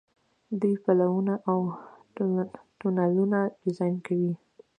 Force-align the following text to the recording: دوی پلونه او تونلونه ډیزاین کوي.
دوی 0.59 0.75
پلونه 0.83 1.33
او 1.51 1.59
تونلونه 2.79 3.39
ډیزاین 3.63 3.95
کوي. 4.07 4.33